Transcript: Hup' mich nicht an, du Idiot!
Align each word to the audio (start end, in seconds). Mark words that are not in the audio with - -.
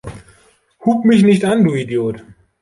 Hup' 0.79 1.05
mich 1.05 1.21
nicht 1.21 1.45
an, 1.45 1.63
du 1.63 1.75
Idiot! 1.75 2.25